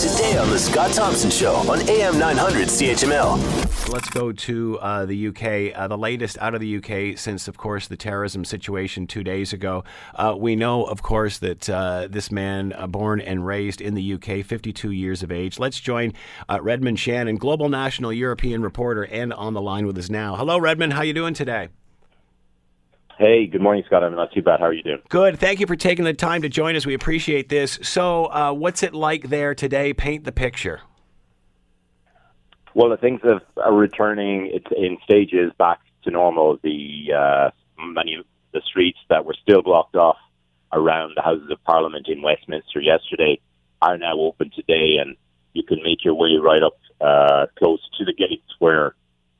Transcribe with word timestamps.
today 0.00 0.38
on 0.38 0.48
The 0.48 0.58
Scott 0.58 0.92
Thompson 0.92 1.30
Show 1.30 1.56
on 1.70 1.86
AM 1.86 2.18
900 2.18 2.68
CHML. 2.68 3.90
Let's 3.92 4.08
go 4.08 4.32
to 4.32 4.78
uh, 4.78 5.04
the 5.04 5.28
UK. 5.28 5.78
Uh, 5.78 5.88
the 5.88 5.98
latest 5.98 6.38
out 6.38 6.54
of 6.54 6.60
the 6.62 6.78
UK 6.78 7.18
since, 7.18 7.48
of 7.48 7.58
course, 7.58 7.86
the 7.86 7.98
terrorism 7.98 8.46
situation 8.46 9.06
two 9.06 9.22
days 9.22 9.52
ago. 9.52 9.84
Uh, 10.14 10.34
we 10.38 10.56
know, 10.56 10.84
of 10.84 11.02
course, 11.02 11.36
that 11.40 11.68
uh, 11.68 12.08
this 12.08 12.32
man, 12.32 12.72
uh, 12.72 12.86
born 12.86 13.20
and 13.20 13.44
raised 13.44 13.82
in 13.82 13.94
the 13.94 14.14
UK, 14.14 14.42
52 14.42 14.90
years 14.90 15.22
of 15.22 15.30
age. 15.30 15.58
Let's 15.58 15.78
join 15.78 16.14
uh, 16.48 16.60
Redmond 16.62 16.98
Shannon, 16.98 17.36
global 17.36 17.68
national 17.68 18.10
European 18.10 18.62
reporter, 18.62 19.02
and 19.04 19.34
on 19.34 19.52
the 19.52 19.60
line 19.60 19.86
with 19.86 19.98
us 19.98 20.08
now. 20.08 20.34
Hello, 20.34 20.58
Redmond. 20.58 20.94
How 20.94 21.02
you 21.02 21.12
doing 21.12 21.34
today? 21.34 21.68
Hey, 23.20 23.46
good 23.46 23.60
morning, 23.60 23.84
Scott. 23.86 24.02
I'm 24.02 24.16
not 24.16 24.32
too 24.32 24.40
bad. 24.40 24.60
How 24.60 24.66
are 24.68 24.72
you 24.72 24.82
doing? 24.82 25.02
Good. 25.10 25.38
Thank 25.38 25.60
you 25.60 25.66
for 25.66 25.76
taking 25.76 26.06
the 26.06 26.14
time 26.14 26.40
to 26.40 26.48
join 26.48 26.74
us. 26.74 26.86
We 26.86 26.94
appreciate 26.94 27.50
this. 27.50 27.78
So, 27.82 28.24
uh, 28.32 28.54
what's 28.54 28.82
it 28.82 28.94
like 28.94 29.28
there 29.28 29.54
today? 29.54 29.92
Paint 29.92 30.24
the 30.24 30.32
picture. 30.32 30.80
Well, 32.72 32.88
the 32.88 32.96
things 32.96 33.20
are, 33.24 33.42
are 33.62 33.74
returning 33.74 34.58
in 34.74 34.96
stages 35.04 35.52
back 35.58 35.80
to 36.04 36.10
normal. 36.10 36.60
The 36.62 37.12
uh, 37.14 37.50
many 37.78 38.14
of 38.14 38.24
the 38.54 38.62
streets 38.64 38.96
that 39.10 39.26
were 39.26 39.36
still 39.42 39.60
blocked 39.60 39.96
off 39.96 40.16
around 40.72 41.12
the 41.14 41.20
Houses 41.20 41.50
of 41.50 41.62
Parliament 41.64 42.08
in 42.08 42.22
Westminster 42.22 42.80
yesterday 42.80 43.38
are 43.82 43.98
now 43.98 44.18
open 44.18 44.50
today, 44.56 44.96
and 44.98 45.14
you 45.52 45.62
can 45.62 45.82
make 45.82 46.06
your 46.06 46.14
way 46.14 46.38
right 46.40 46.62
up 46.62 46.78
uh, 47.02 47.46
close 47.58 47.86
to 47.98 48.06
the 48.06 48.14
gates 48.14 48.48
where 48.60 48.94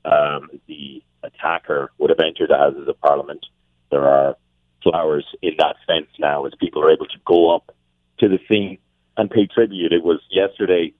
um, 0.05 0.51
the 0.67 1.03
attacker 1.23 1.93
would 1.97 2.11
have 2.11 2.21
entered 2.21 2.51
the 2.51 2.59
Houses 2.59 2.87
of 2.87 3.01
Parliament. 3.01 3.47
There 3.91 4.07
are 4.07 4.37
flowers 4.83 5.27
in 5.43 5.53
that 5.59 5.77
fence 5.87 6.09
now 6.19 6.47
as 6.47 6.53
people 6.59 6.83
are 6.83 6.91
able 6.91 7.07
to 7.07 7.19
go 7.25 7.55
up 7.55 7.75
to 8.19 8.29
the 8.29 8.39
scene 8.49 8.79
and 9.17 9.31
pay 9.31 9.47
tribute. 9.47 9.93
It 9.93 10.05
was 10.05 10.21
yesterday. 10.31 10.95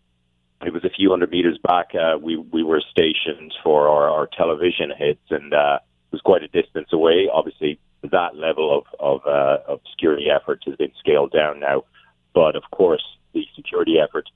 It 0.63 0.73
was 0.73 0.85
a 0.85 0.91
few 0.91 1.11
hundred 1.11 1.31
meters 1.31 1.59
back. 1.63 1.95
Uh, 1.95 2.19
we 2.19 2.37
we 2.37 2.63
were 2.63 2.83
stationed 2.91 3.55
for 3.65 3.89
our, 3.89 4.11
our 4.11 4.29
television 4.37 4.93
hits, 4.97 5.25
and 5.31 5.55
uh, 5.55 5.79
it 5.81 6.13
was 6.13 6.21
quite 6.21 6.43
a 6.43 6.49
distance 6.49 6.89
away. 6.93 7.29
Obviously, 7.33 7.79
that 8.03 8.37
level 8.37 8.77
of 8.77 8.85
of, 9.01 9.27
uh, 9.27 9.73
of 9.73 9.81
security 9.91 10.27
efforts 10.31 10.65
has 10.67 10.77
been 10.77 10.93
scaled 10.99 11.33
down 11.33 11.61
now, 11.61 11.85
but 12.35 12.57
of 12.57 12.65
course, 12.73 13.05
the 13.33 13.45
security 13.57 13.97
effort 13.99 14.29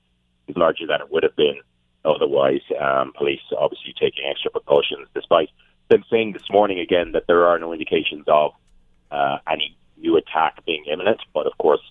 is 0.47 0.57
larger 0.57 0.87
than 0.87 1.01
it 1.01 1.11
would 1.11 1.23
have 1.23 1.35
been 1.35 1.59
otherwise. 2.03 2.61
Um, 2.79 3.13
police 3.17 3.41
obviously 3.57 3.93
taking 3.99 4.25
extra 4.29 4.49
precautions, 4.51 5.07
despite 5.13 5.49
them 5.89 6.03
saying 6.09 6.33
this 6.33 6.49
morning 6.49 6.79
again 6.79 7.11
that 7.13 7.27
there 7.27 7.45
are 7.45 7.59
no 7.59 7.73
indications 7.73 8.25
of 8.27 8.51
uh, 9.11 9.37
any 9.49 9.77
new 9.97 10.17
attack 10.17 10.63
being 10.65 10.85
imminent. 10.91 11.21
But 11.33 11.47
of 11.47 11.57
course, 11.57 11.81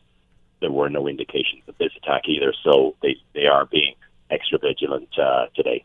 there 0.61 0.71
were 0.71 0.89
no 0.89 1.07
indications 1.09 1.63
of 1.69 1.77
this 1.79 1.93
attack 1.97 2.23
either. 2.27 2.53
So 2.63 2.97
they, 3.03 3.17
they 3.35 3.47
are 3.47 3.67
being 3.67 3.95
extra 4.31 4.59
vigilant 4.59 5.09
uh, 5.19 5.47
today. 5.55 5.85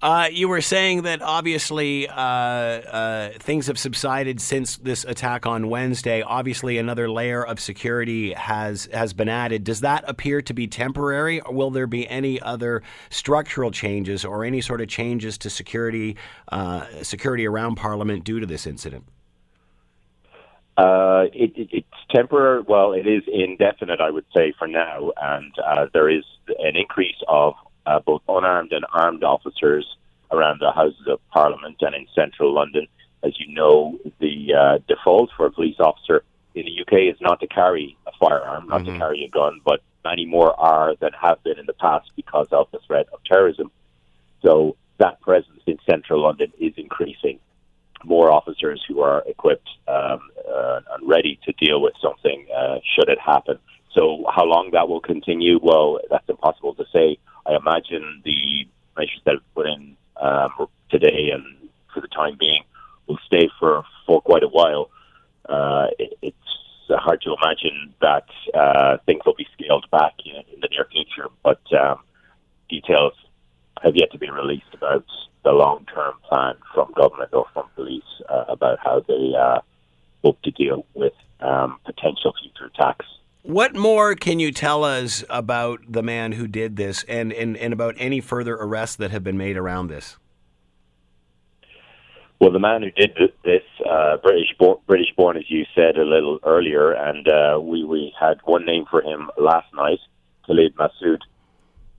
Uh, 0.00 0.28
you 0.30 0.48
were 0.48 0.60
saying 0.60 1.02
that 1.02 1.20
obviously 1.22 2.08
uh, 2.08 2.14
uh, 2.14 3.30
things 3.40 3.66
have 3.66 3.76
subsided 3.76 4.40
since 4.40 4.76
this 4.76 5.04
attack 5.04 5.44
on 5.44 5.68
Wednesday. 5.68 6.22
Obviously, 6.22 6.78
another 6.78 7.10
layer 7.10 7.44
of 7.44 7.58
security 7.58 8.32
has 8.34 8.88
has 8.92 9.12
been 9.12 9.28
added. 9.28 9.64
Does 9.64 9.80
that 9.80 10.04
appear 10.06 10.40
to 10.42 10.54
be 10.54 10.68
temporary, 10.68 11.40
or 11.40 11.52
will 11.52 11.70
there 11.70 11.88
be 11.88 12.08
any 12.08 12.40
other 12.40 12.82
structural 13.10 13.72
changes 13.72 14.24
or 14.24 14.44
any 14.44 14.60
sort 14.60 14.80
of 14.80 14.86
changes 14.86 15.36
to 15.38 15.50
security 15.50 16.16
uh, 16.52 16.86
security 17.02 17.44
around 17.46 17.74
Parliament 17.74 18.22
due 18.22 18.38
to 18.38 18.46
this 18.46 18.68
incident? 18.68 19.04
Uh, 20.76 21.24
it, 21.32 21.50
it, 21.56 21.68
it's 21.72 22.14
temporary. 22.14 22.62
Well, 22.62 22.92
it 22.92 23.08
is 23.08 23.24
indefinite, 23.26 24.00
I 24.00 24.10
would 24.10 24.26
say, 24.32 24.54
for 24.56 24.68
now, 24.68 25.10
and 25.20 25.52
uh, 25.58 25.86
there 25.92 26.08
is 26.08 26.22
an 26.60 26.76
increase 26.76 27.16
of 27.26 27.54
uh, 27.88 28.00
both 28.00 28.22
unarmed 28.28 28.72
and 28.72 28.84
armed 28.92 29.24
officers 29.24 29.86
around 30.30 30.60
the 30.60 30.70
Houses 30.70 31.06
of 31.08 31.20
Parliament 31.30 31.76
and 31.80 31.94
in 31.94 32.06
central 32.14 32.54
London. 32.54 32.86
As 33.24 33.32
you 33.40 33.52
know, 33.52 33.98
the 34.20 34.54
uh, 34.54 34.78
default 34.86 35.30
for 35.36 35.46
a 35.46 35.50
police 35.50 35.76
officer 35.80 36.22
in 36.54 36.66
the 36.66 36.82
UK 36.82 37.14
is 37.14 37.20
not 37.20 37.40
to 37.40 37.46
carry 37.46 37.96
a 38.06 38.12
firearm, 38.20 38.68
not 38.68 38.82
mm-hmm. 38.82 38.92
to 38.92 38.98
carry 38.98 39.24
a 39.24 39.28
gun, 39.28 39.60
but 39.64 39.80
many 40.04 40.26
more 40.26 40.58
are 40.60 40.94
than 41.00 41.10
have 41.20 41.42
been 41.42 41.58
in 41.58 41.66
the 41.66 41.72
past 41.72 42.10
because 42.14 42.46
of 42.52 42.68
the 42.72 42.78
threat 42.86 43.06
of 43.12 43.20
terrorism. 43.24 43.70
So 44.42 44.76
that 44.98 45.20
presence 45.20 45.62
in 45.66 45.78
central 45.88 46.22
London 46.22 46.52
is 46.60 46.74
increasing. 46.76 47.38
More 48.04 48.30
officers 48.30 48.84
who 48.86 49.00
are 49.00 49.24
equipped 49.26 49.68
um, 49.88 50.20
uh, 50.48 50.80
and 50.92 51.08
ready 51.08 51.40
to 51.44 51.52
deal 51.52 51.80
with 51.80 51.94
something 52.00 52.46
uh, 52.56 52.78
should 52.94 53.08
it 53.08 53.18
happen. 53.18 53.58
So, 53.94 54.24
how 54.32 54.44
long 54.44 54.70
that 54.72 54.88
will 54.88 55.00
continue? 55.00 55.58
Well, 55.60 55.98
that's 56.10 56.28
impossible 56.28 56.74
to 56.74 56.84
say. 56.92 57.18
I 57.48 57.56
imagine 57.56 58.22
the 58.24 58.68
measures 58.96 59.20
that 59.24 59.34
have 59.34 59.54
put 59.54 59.66
in 59.66 59.96
um, 60.20 60.68
today 60.90 61.30
and 61.32 61.44
for 61.92 62.00
the 62.00 62.08
time 62.08 62.36
being 62.38 62.62
will 63.06 63.18
stay 63.26 63.48
for, 63.58 63.84
for 64.06 64.20
quite 64.20 64.42
a 64.42 64.48
while. 64.48 64.90
Uh, 65.48 65.86
it, 65.98 66.18
it's 66.20 66.36
hard 66.90 67.22
to 67.22 67.34
imagine 67.42 67.94
that 68.00 68.26
uh, 68.54 68.98
things 69.06 69.22
will 69.24 69.34
be 69.34 69.46
scaled 69.54 69.86
back 69.90 70.14
in, 70.24 70.36
in 70.52 70.60
the 70.60 70.68
near 70.70 70.86
future, 70.90 71.28
but 71.42 71.60
um, 71.72 71.98
details 72.68 73.14
have 73.82 73.96
yet 73.96 74.10
to 74.12 74.18
be 74.18 74.30
released 74.30 74.74
about 74.74 75.04
the 75.44 75.52
long 75.52 75.86
term 75.94 76.14
plan 76.28 76.54
from 76.74 76.92
government 76.94 77.30
or 77.32 77.46
from 77.54 77.66
police 77.74 78.02
uh, 78.28 78.44
about 78.48 78.78
how 78.82 79.00
they 79.06 79.32
uh, 79.38 79.60
hope 80.24 80.40
to 80.42 80.50
deal 80.50 80.84
with 80.94 81.12
um, 81.40 81.78
potential 81.84 82.34
future 82.40 82.66
attacks. 82.66 83.06
What 83.42 83.74
more 83.74 84.14
can 84.14 84.40
you 84.40 84.50
tell 84.52 84.84
us 84.84 85.24
about 85.30 85.80
the 85.88 86.02
man 86.02 86.32
who 86.32 86.46
did 86.46 86.76
this 86.76 87.04
and, 87.04 87.32
and, 87.32 87.56
and 87.56 87.72
about 87.72 87.94
any 87.98 88.20
further 88.20 88.54
arrests 88.54 88.96
that 88.96 89.10
have 89.10 89.22
been 89.22 89.38
made 89.38 89.56
around 89.56 89.88
this? 89.88 90.16
Well, 92.40 92.52
the 92.52 92.60
man 92.60 92.82
who 92.82 92.90
did 92.90 93.16
this, 93.44 93.62
uh, 93.88 94.16
British, 94.18 94.54
born, 94.58 94.78
British 94.86 95.08
born, 95.16 95.36
as 95.36 95.44
you 95.48 95.64
said 95.74 95.96
a 95.96 96.04
little 96.04 96.38
earlier, 96.44 96.92
and 96.92 97.26
uh, 97.26 97.58
we, 97.60 97.84
we 97.84 98.12
had 98.18 98.38
one 98.44 98.64
name 98.64 98.84
for 98.88 99.02
him 99.02 99.30
last 99.36 99.66
night, 99.74 99.98
Khalid 100.46 100.76
Masood. 100.76 101.20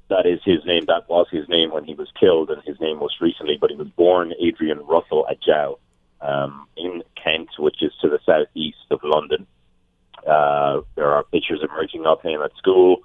That 0.10 0.26
is 0.26 0.40
his 0.46 0.66
name. 0.66 0.86
That 0.88 1.10
was 1.10 1.28
his 1.30 1.48
name 1.50 1.72
when 1.72 1.84
he 1.84 1.94
was 1.94 2.08
killed, 2.20 2.50
and 2.50 2.64
his 2.64 2.80
name 2.80 3.00
most 3.00 3.22
recently. 3.22 3.58
But 3.60 3.70
he 3.70 3.76
was 3.76 3.90
born 3.90 4.34
Adrian 4.40 4.80
Russell 4.80 5.28
Ajao 5.30 5.78
um, 6.22 6.68
in 6.78 7.04
Kent, 7.22 7.50
which 7.60 7.82
is 7.82 7.92
to 8.02 8.10
the 8.10 8.20
southeast 8.26 8.78
of 8.92 9.02
London. 9.04 9.46
Pictures 11.31 11.62
emerging 11.63 12.06
of 12.06 12.22
him 12.22 12.41
at 12.41 12.56
school, 12.57 12.97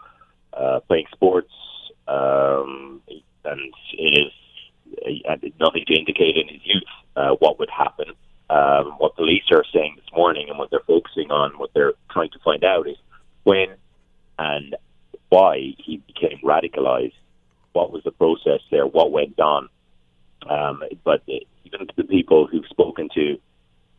uh, 0.52 0.80
playing 0.86 1.06
sports, 1.12 1.52
um, 2.08 3.02
and 3.44 3.60
it 3.92 4.26
is 4.26 4.32
uh, 5.28 5.36
nothing 5.60 5.84
to 5.86 5.94
indicate 5.94 6.36
in 6.36 6.48
his 6.48 6.60
youth 6.64 6.82
uh, 7.16 7.30
what 7.38 7.58
would 7.58 7.70
happen. 7.70 8.06
Um, 8.50 8.94
what 8.98 9.16
police 9.16 9.44
are 9.52 9.64
saying 9.72 9.96
this 9.96 10.14
morning 10.14 10.48
and 10.48 10.58
what 10.58 10.70
they're 10.70 10.80
focusing 10.86 11.30
on, 11.30 11.58
what 11.58 11.70
they're 11.74 11.94
trying 12.10 12.30
to 12.30 12.38
find 12.44 12.62
out 12.62 12.86
is 12.86 12.96
when 13.42 13.68
and 14.38 14.76
why 15.28 15.74
he 15.78 16.02
became 16.06 16.38
radicalized. 16.44 17.14
What 17.72 17.90
was 17.90 18.02
the 18.04 18.12
process 18.12 18.60
there? 18.70 18.86
What 18.86 19.10
went 19.10 19.38
on? 19.40 19.68
Um, 20.48 20.82
but 21.04 21.22
even 21.64 21.88
the 21.96 22.04
people 22.04 22.46
who've 22.46 22.66
spoken 22.66 23.08
to 23.14 23.38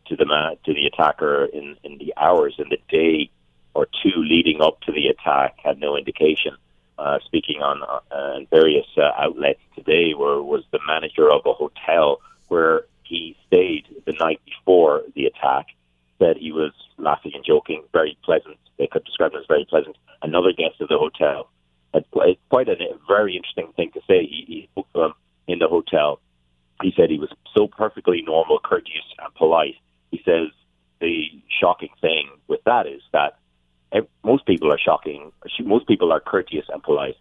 to 0.08 0.16
the 0.16 0.24
man, 0.24 0.56
to 0.64 0.72
the 0.72 0.86
attacker 0.86 1.46
in 1.46 1.76
in 1.82 1.98
the 1.98 2.14
hours 2.16 2.54
in 2.58 2.68
the 2.68 2.78
day 2.88 3.30
or 3.76 3.86
two 4.02 4.12
leading 4.16 4.60
up 4.60 4.80
to 4.82 4.92
the 4.92 5.08
attack 5.08 5.56
had 5.62 5.78
no 5.78 5.96
indication. 5.96 6.56
Uh, 6.98 7.18
speaking 7.26 7.60
on 7.60 7.82
uh, 8.10 8.38
various 8.50 8.86
uh, 8.96 9.10
outlets 9.18 9.60
today, 9.74 10.14
where 10.14 10.42
was 10.42 10.64
the 10.72 10.80
manager 10.86 11.30
of 11.30 11.42
a 11.44 11.52
hotel 11.52 12.20
where 12.48 12.86
he 13.02 13.36
stayed 13.46 13.84
the 14.06 14.12
night 14.12 14.40
before 14.46 15.02
the 15.14 15.26
attack, 15.26 15.66
said 16.18 16.38
he 16.38 16.52
was 16.52 16.72
laughing 16.96 17.32
and 17.34 17.44
joking, 17.44 17.82
very 17.92 18.16
pleasant. 18.24 18.56
They 18.78 18.86
could 18.86 19.04
describe 19.04 19.32
him 19.32 19.40
as 19.40 19.46
very 19.46 19.66
pleasant. 19.68 19.96
Another 20.22 20.52
guest 20.52 20.80
of 20.80 20.88
the 20.88 20.96
hotel 20.96 21.50
had 21.92 22.04
quite 22.48 22.68
a 22.68 22.76
very 23.06 23.36
interesting 23.36 23.72
thing 23.76 23.90
to 23.92 24.00
say. 24.08 24.24
He, 24.24 24.44
he 24.48 24.68
spoke 24.72 24.90
to 24.94 25.02
him 25.04 25.12
in 25.46 25.58
the 25.58 25.68
hotel. 25.68 26.20
He 26.82 26.92
said 26.96 27.10
he 27.10 27.18
was 27.18 27.32
so 27.54 27.66
perfectly 27.68 28.22
normal, 28.22 28.58
courteous, 28.58 29.04
and 29.18 29.34
polite 29.34 29.76
he 30.10 30.22
says 30.24 30.48
the 31.00 31.24
shocking 31.60 31.90
thing 32.00 32.28
with 32.48 32.60
that 32.64 32.86
is 32.86 33.02
that 33.12 33.38
most 34.86 35.04
people 35.06 35.32
are 35.32 35.32
shocking. 35.32 35.32
Most 35.66 35.86
people 35.86 36.12
are 36.12 36.20
courteous 36.20 36.66
and 36.68 36.82
polite. 36.82 37.16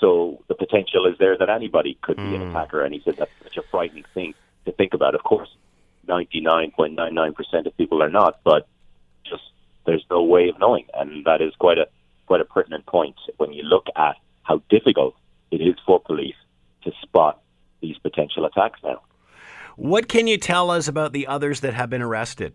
So 0.00 0.42
the 0.48 0.54
potential 0.54 1.06
is 1.06 1.18
there 1.18 1.36
that 1.38 1.48
anybody 1.48 1.98
could 2.02 2.16
be 2.16 2.34
an 2.34 2.42
hmm. 2.42 2.50
attacker. 2.50 2.82
And 2.82 2.94
he 2.94 3.00
said 3.04 3.16
that's 3.16 3.30
such 3.42 3.56
a 3.56 3.62
frightening 3.70 4.04
thing 4.14 4.34
to 4.64 4.72
think 4.72 4.94
about. 4.94 5.14
Of 5.14 5.22
course, 5.22 5.48
99.99% 6.08 7.66
of 7.66 7.76
people 7.76 8.02
are 8.02 8.10
not, 8.10 8.40
but 8.44 8.66
just 9.24 9.42
there's 9.86 10.04
no 10.10 10.22
way 10.22 10.48
of 10.48 10.58
knowing. 10.58 10.86
And 10.94 11.24
that 11.24 11.40
is 11.40 11.54
quite 11.58 11.78
a 11.78 11.86
quite 12.26 12.40
a 12.40 12.44
pertinent 12.44 12.86
point 12.86 13.16
when 13.36 13.52
you 13.52 13.62
look 13.62 13.86
at 13.96 14.16
how 14.42 14.62
difficult 14.70 15.14
it 15.50 15.60
is 15.60 15.74
for 15.84 16.00
police 16.00 16.36
to 16.82 16.92
spot 17.02 17.42
these 17.80 17.98
potential 17.98 18.46
attacks 18.46 18.80
now. 18.82 19.02
What 19.76 20.08
can 20.08 20.26
you 20.26 20.38
tell 20.38 20.70
us 20.70 20.88
about 20.88 21.12
the 21.12 21.26
others 21.26 21.60
that 21.60 21.74
have 21.74 21.90
been 21.90 22.02
arrested? 22.02 22.54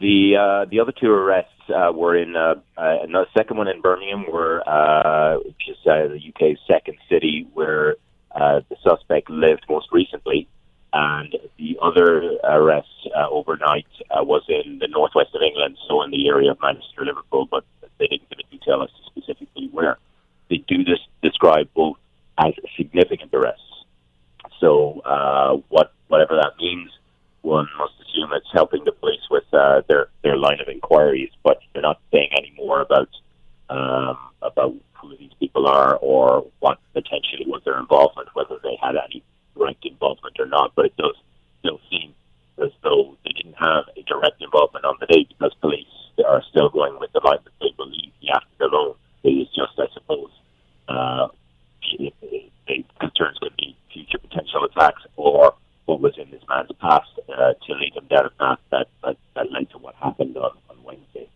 The 0.00 0.36
uh, 0.36 0.64
the 0.70 0.80
other 0.80 0.92
two 0.92 1.10
arrests 1.10 1.52
uh, 1.68 1.92
were 1.92 2.16
in 2.16 2.36
uh, 2.36 2.54
uh, 2.76 3.06
the 3.06 3.26
second 3.36 3.56
one 3.56 3.68
in 3.68 3.80
Birmingham, 3.80 4.24
where 4.30 4.68
uh, 4.68 5.38
which 5.38 5.68
is 5.68 5.76
uh, 5.86 6.08
the 6.08 6.20
UK's 6.28 6.58
second 6.68 6.98
city 7.08 7.48
where 7.54 7.96
uh, 8.34 8.60
the 8.68 8.76
suspect 8.82 9.28
lived 9.30 9.64
most 9.68 9.88
recently. 9.92 10.48
And 10.90 11.36
the 11.58 11.76
other 11.82 12.38
arrest 12.44 12.88
uh, 13.14 13.28
overnight 13.28 13.86
uh, 14.10 14.24
was 14.24 14.42
in 14.48 14.78
the 14.78 14.88
northwest 14.88 15.34
of 15.34 15.42
England, 15.42 15.76
so 15.86 16.02
in 16.02 16.10
the 16.10 16.28
area 16.28 16.52
of 16.52 16.58
Manchester, 16.62 17.04
Liverpool, 17.04 17.46
but 17.50 17.64
they 17.98 18.06
didn't 18.06 18.30
give 18.30 18.38
a 18.38 18.50
detail 18.50 18.82
as 18.82 18.88
to 18.90 19.20
specifically 19.20 19.68
where. 19.70 19.98
They 20.48 20.64
do 20.66 20.84
this 20.84 20.98
describe 21.22 21.68
both 21.74 21.98
as 22.38 22.54
significant 22.76 23.34
arrests. 23.34 23.84
So 24.60 25.00
uh, 25.00 25.56
what 25.68 25.92
whatever 26.08 26.36
that 26.36 26.52
means, 26.58 26.90
one 27.42 27.68
must 27.78 27.94
assume 28.00 28.32
it's 28.32 28.48
helping 28.52 28.84
with 28.84 28.97
uh, 29.68 29.82
their 29.88 30.08
their 30.22 30.36
line 30.36 30.60
of 30.60 30.68
inquiries, 30.68 31.30
but 31.42 31.58
they're 31.72 31.82
not 31.82 32.00
saying 32.12 32.30
any 32.32 32.52
more 32.56 32.80
about 32.80 33.08
um, 33.68 34.16
about 34.42 34.74
who 34.94 35.16
these 35.16 35.32
people 35.38 35.66
are 35.66 35.96
or 35.96 36.46
what 36.60 36.78
potentially 36.94 37.44
was 37.46 37.62
their 37.64 37.78
involvement, 37.78 38.28
whether 38.34 38.56
they 38.62 38.76
had 38.82 38.96
any 38.96 39.22
direct 39.56 39.84
involvement 39.84 40.36
or 40.38 40.46
not. 40.46 40.72
But 40.74 40.86
it 40.86 40.96
does 40.96 41.16
still 41.60 41.80
seem 41.90 42.14
as 42.62 42.70
though 42.82 43.16
they 43.24 43.32
didn't 43.32 43.58
have 43.58 43.84
a 43.96 44.02
direct 44.02 44.40
involvement 44.42 44.84
on 44.84 44.96
the 45.00 45.06
day 45.06 45.26
because 45.28 45.52
police 45.60 45.86
are 46.26 46.42
still 46.50 46.68
going 46.68 46.98
with 46.98 47.12
the 47.12 47.20
line 47.24 47.38
that 47.44 47.52
they 47.60 47.72
believe 47.76 48.10
he 48.20 48.28
acted 48.30 48.60
alone. 48.60 48.94
It 49.22 49.30
is 49.30 49.48
just, 49.48 49.78
I 49.78 49.86
suppose, 49.94 50.30
uh, 50.88 51.28
the 52.66 52.84
concerns 53.00 53.38
could 53.38 53.56
be 53.56 53.76
future 53.92 54.18
potential 54.18 54.64
attacks 54.64 55.02
or 55.16 55.54
what 55.88 56.00
was 56.00 56.18
in 56.18 56.30
this 56.30 56.42
man's 56.48 56.70
past 56.80 57.08
uh, 57.30 57.54
to 57.66 57.72
lead 57.74 57.96
him 57.96 58.06
down 58.10 58.26
a 58.26 58.30
path 58.30 58.58
that, 58.70 58.88
that, 59.02 59.16
that 59.34 59.50
led 59.50 59.70
to 59.70 59.78
what 59.78 59.94
happened 59.94 60.36
on, 60.36 60.52
on 60.68 60.76
Wednesday. 60.84 61.26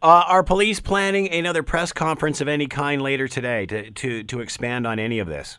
Uh, 0.00 0.22
are 0.28 0.44
police 0.44 0.78
planning 0.78 1.28
another 1.32 1.64
press 1.64 1.92
conference 1.92 2.40
of 2.40 2.46
any 2.46 2.68
kind 2.68 3.02
later 3.02 3.26
today 3.26 3.66
to, 3.66 3.90
to, 3.90 4.22
to 4.22 4.40
expand 4.40 4.86
on 4.86 5.00
any 5.00 5.18
of 5.18 5.26
this? 5.26 5.58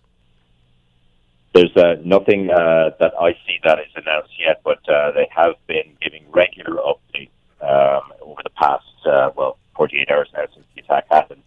There's 1.54 1.76
uh, 1.76 1.96
nothing 2.06 2.50
uh, 2.50 2.92
that 3.00 3.12
I 3.20 3.34
see 3.46 3.60
that 3.66 3.80
is 3.80 3.92
announced 3.96 4.32
yet, 4.40 4.62
but 4.64 4.80
uh, 4.88 5.12
they 5.12 5.28
have 5.36 5.56
been 5.68 5.98
giving 6.02 6.24
regular 6.32 6.78
updates 6.78 7.32
um, 7.60 8.14
over 8.22 8.40
the 8.44 8.52
past, 8.52 8.86
uh, 9.06 9.32
well, 9.36 9.58
48 9.76 10.10
hours 10.10 10.30
now 10.34 10.46
since 10.54 10.66
the 10.74 10.84
attack 10.84 11.08
happened. 11.12 11.42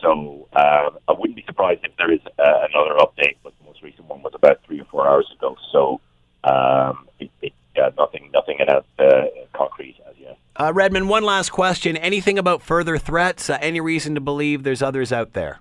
So 0.00 0.48
um, 0.56 0.98
I 1.08 1.12
wouldn't 1.12 1.36
be 1.36 1.44
surprised 1.44 1.80
if 1.84 1.94
there 1.98 2.12
is 2.12 2.20
uh, 2.38 2.66
another 2.72 2.94
update, 2.98 3.36
but 3.42 3.52
the 3.58 3.66
most 3.66 3.82
recent 3.82 4.06
one 4.08 4.22
was 4.22 4.32
about 4.34 4.60
three 4.64 4.80
or 4.80 4.86
four 4.86 5.06
hours 5.06 5.30
ago. 5.36 5.56
So 5.70 6.00
um, 6.44 7.08
it, 7.18 7.30
it, 7.42 7.52
nothing, 7.98 8.30
nothing 8.32 8.56
announced 8.60 8.88
uh, 8.98 9.26
concrete 9.52 9.96
as 10.08 10.14
yet. 10.18 10.38
Uh, 10.58 10.65
Redmond, 10.76 11.08
one 11.08 11.24
last 11.24 11.50
question. 11.50 11.96
Anything 11.96 12.38
about 12.38 12.60
further 12.60 12.98
threats? 12.98 13.48
Uh, 13.48 13.56
any 13.62 13.80
reason 13.80 14.14
to 14.14 14.20
believe 14.20 14.62
there's 14.62 14.82
others 14.82 15.10
out 15.10 15.32
there? 15.32 15.58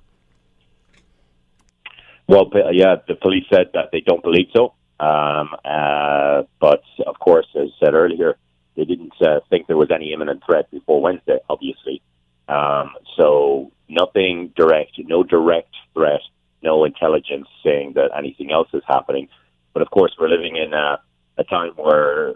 Well, 2.27 2.51
yeah, 2.73 2.95
the 3.07 3.15
police 3.15 3.45
said 3.49 3.67
that 3.73 3.89
they 3.93 4.01
don't 4.01 4.21
believe 4.21 4.47
so. 4.53 4.73
Um, 4.99 5.55
uh, 5.63 6.43
but 6.59 6.83
of 7.07 7.17
course, 7.19 7.47
as 7.55 7.69
said 7.79 7.93
earlier, 7.93 8.37
they 8.75 8.83
didn't 8.83 9.13
uh, 9.21 9.39
think 9.49 9.67
there 9.67 9.77
was 9.77 9.89
any 9.89 10.11
imminent 10.11 10.43
threat 10.45 10.69
before 10.69 11.01
Wednesday, 11.01 11.37
obviously. 11.49 12.01
Um, 12.49 12.91
so 13.17 13.71
nothing 13.87 14.51
direct, 14.57 14.99
no 14.99 15.23
direct 15.23 15.73
threat, 15.93 16.21
no 16.61 16.83
intelligence 16.83 17.47
saying 17.63 17.93
that 17.95 18.09
anything 18.17 18.51
else 18.51 18.67
is 18.73 18.83
happening. 18.85 19.29
But 19.71 19.81
of 19.81 19.89
course, 19.91 20.11
we're 20.19 20.27
living 20.27 20.57
in 20.57 20.73
a, 20.73 20.99
a 21.37 21.45
time 21.45 21.71
where 21.77 22.35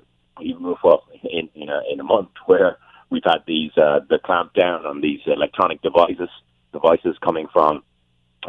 move 0.59 0.77
up 0.86 1.03
in, 1.24 1.50
in, 1.56 1.69
a, 1.69 1.81
in 1.91 2.00
a 2.00 2.03
month 2.03 2.30
where 2.45 2.77
we've 3.09 3.24
had 3.25 3.39
these 3.47 3.71
uh, 3.77 4.00
the 4.09 4.19
clamp 4.24 4.53
down 4.53 4.86
on 4.86 5.01
these 5.01 5.21
electronic 5.25 5.81
devices 5.81 6.30
devices 6.71 7.18
coming 7.24 7.47
from 7.51 7.83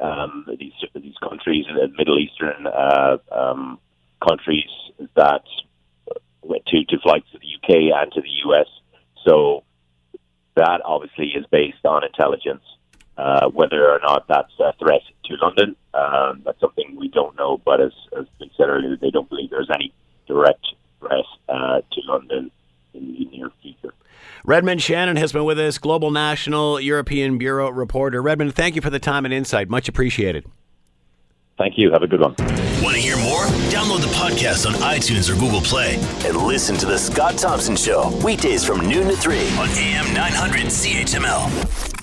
um, 0.01 0.47
these 0.59 0.73
these 0.95 1.17
countries, 1.23 1.67
uh, 1.71 1.87
Middle 1.97 2.19
Eastern 2.19 2.67
uh, 2.67 3.17
um, 3.33 3.79
countries 4.27 4.69
that 5.17 5.43
went 6.43 6.65
to, 6.67 6.85
to 6.85 6.99
flights 7.01 7.27
to 7.33 7.39
the 7.39 7.47
UK 7.57 7.93
and 7.95 8.13
to 8.13 8.21
the 8.21 8.51
US. 8.51 8.67
So 9.27 9.65
that 10.57 10.81
obviously 10.85 11.29
is 11.29 11.47
based 11.51 11.85
on 11.85 12.05
intelligence. 12.05 12.63
Uh, 13.17 13.51
whether 13.51 13.91
or 13.91 13.99
not 14.03 14.27
that's 14.29 14.53
a 14.61 14.73
threat 14.79 15.03
to 15.27 15.35
London, 15.43 15.77
um, 15.93 16.41
that's 16.45 16.59
something 16.59 16.97
we 16.99 17.09
don't 17.09 17.37
know. 17.37 17.61
But 17.63 17.81
as, 17.83 17.93
as 18.19 18.25
been 18.39 18.51
said 18.57 18.69
earlier, 18.69 18.97
they 18.97 19.11
don't 19.11 19.29
believe 19.29 19.51
there's 19.51 19.69
any 19.75 19.93
direct 20.27 20.65
threat 21.01 21.25
uh, 21.49 21.81
to 21.91 22.01
London 22.07 22.51
in 22.95 23.13
the 23.15 23.25
near 23.37 23.51
future. 23.63 23.95
Redmond 24.45 24.81
Shannon 24.81 25.17
has 25.17 25.33
been 25.33 25.45
with 25.45 25.59
us, 25.59 25.79
Global 25.79 26.11
National 26.11 26.81
European 26.81 27.39
Bureau 27.39 27.69
reporter. 27.71 28.23
Redmond, 28.23 28.55
thank 28.55 28.75
you 28.75 28.81
for 28.81 28.91
the 28.91 28.99
time 28.99 29.25
and 29.25 29.35
insight. 29.35 29.69
Much 29.69 29.89
appreciated. 29.89 30.47
Thank 31.59 31.77
you. 31.77 31.93
Have 31.93 32.03
a 32.03 32.07
good 32.07 32.21
one. 32.21 32.35
Want 32.83 32.95
to 32.97 33.01
hear 33.03 33.19
more? 33.19 33.45
Download 33.69 34.01
the 34.01 34.13
podcast 34.17 34.67
on 34.67 34.73
iTunes 34.81 35.29
or 35.29 35.39
Google 35.39 35.61
Play 35.61 35.97
and 36.25 36.37
listen 36.39 36.75
to 36.79 36.87
The 36.87 36.97
Scott 36.97 37.37
Thompson 37.37 37.77
Show 37.77 38.11
weekdays 38.25 38.65
from 38.65 38.89
noon 38.89 39.09
to 39.09 39.17
3 39.17 39.37
on 39.59 39.69
AM 39.69 40.15
900 40.15 40.67
CHML. 40.67 42.00